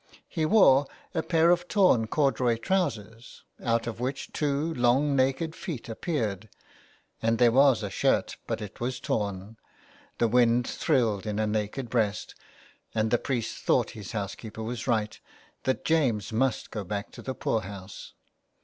He 0.27 0.47
wore 0.47 0.87
a 1.13 1.21
pair 1.21 1.51
of 1.51 1.67
torn 1.67 2.07
corduroy 2.07 2.57
trousers 2.57 3.43
out 3.63 3.85
of 3.85 3.99
which 3.99 4.33
two 4.33 4.73
long 4.73 5.15
naked 5.15 5.53
feet 5.55 5.87
appeared; 5.87 6.49
and 7.21 7.37
there 7.37 7.51
was 7.51 7.83
a 7.83 7.89
shirt, 7.91 8.35
but 8.47 8.63
it 8.63 8.79
was 8.79 8.99
torn, 8.99 9.57
the 10.17 10.27
wind 10.27 10.65
thrilled 10.65 11.27
in 11.27 11.37
a 11.37 11.45
naked 11.45 11.87
breast, 11.87 12.33
and 12.95 13.11
the 13.11 13.19
priest 13.19 13.57
thought 13.59 13.91
his 13.91 14.13
housekeeper 14.13 14.63
was 14.63 14.87
right, 14.87 15.19
that 15.65 15.85
James 15.85 16.33
must 16.33 16.71
go 16.71 16.83
back 16.83 17.11
to 17.11 17.21
the 17.21 17.35
poor 17.35 17.61
house. 17.61 18.13